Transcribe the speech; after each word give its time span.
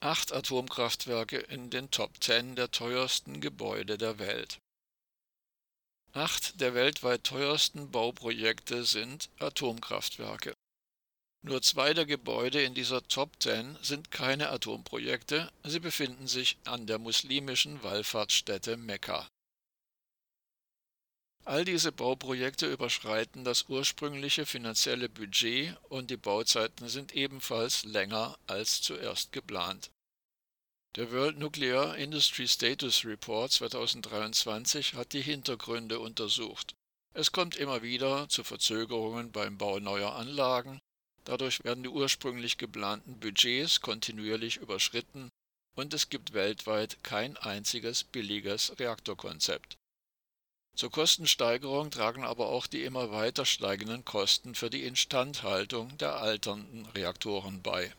Acht 0.00 0.32
Atomkraftwerke 0.32 1.38
in 1.38 1.70
den 1.70 1.90
Top 1.90 2.22
10 2.22 2.54
der 2.54 2.70
teuersten 2.70 3.40
Gebäude 3.40 3.98
der 3.98 4.20
Welt. 4.20 4.60
Acht 6.12 6.60
der 6.60 6.74
weltweit 6.74 7.24
teuersten 7.24 7.90
Bauprojekte 7.90 8.84
sind 8.84 9.28
Atomkraftwerke. 9.40 10.54
Nur 11.42 11.62
zwei 11.62 11.94
der 11.94 12.06
Gebäude 12.06 12.62
in 12.62 12.74
dieser 12.74 13.02
Top 13.08 13.42
10 13.42 13.76
sind 13.82 14.12
keine 14.12 14.50
Atomprojekte, 14.50 15.50
sie 15.64 15.80
befinden 15.80 16.28
sich 16.28 16.58
an 16.64 16.86
der 16.86 17.00
muslimischen 17.00 17.82
Wallfahrtsstätte 17.82 18.76
Mekka. 18.76 19.28
All 21.48 21.64
diese 21.64 21.92
Bauprojekte 21.92 22.70
überschreiten 22.70 23.42
das 23.42 23.70
ursprüngliche 23.70 24.44
finanzielle 24.44 25.08
Budget 25.08 25.74
und 25.88 26.10
die 26.10 26.18
Bauzeiten 26.18 26.90
sind 26.90 27.14
ebenfalls 27.14 27.84
länger 27.84 28.38
als 28.46 28.82
zuerst 28.82 29.32
geplant. 29.32 29.90
Der 30.96 31.10
World 31.10 31.38
Nuclear 31.38 31.96
Industry 31.96 32.46
Status 32.46 33.02
Report 33.06 33.50
2023 33.50 34.92
hat 34.92 35.14
die 35.14 35.22
Hintergründe 35.22 36.00
untersucht. 36.00 36.74
Es 37.14 37.32
kommt 37.32 37.56
immer 37.56 37.80
wieder 37.80 38.28
zu 38.28 38.44
Verzögerungen 38.44 39.32
beim 39.32 39.56
Bau 39.56 39.78
neuer 39.78 40.16
Anlagen, 40.16 40.78
dadurch 41.24 41.64
werden 41.64 41.82
die 41.82 41.88
ursprünglich 41.88 42.58
geplanten 42.58 43.20
Budgets 43.20 43.80
kontinuierlich 43.80 44.58
überschritten 44.58 45.30
und 45.76 45.94
es 45.94 46.10
gibt 46.10 46.34
weltweit 46.34 47.02
kein 47.02 47.38
einziges 47.38 48.04
billiges 48.04 48.78
Reaktorkonzept. 48.78 49.78
Zur 50.78 50.92
Kostensteigerung 50.92 51.90
tragen 51.90 52.22
aber 52.22 52.50
auch 52.50 52.68
die 52.68 52.84
immer 52.84 53.10
weiter 53.10 53.44
steigenden 53.44 54.04
Kosten 54.04 54.54
für 54.54 54.70
die 54.70 54.84
Instandhaltung 54.84 55.98
der 55.98 56.20
alternden 56.20 56.86
Reaktoren 56.94 57.62
bei 57.62 57.92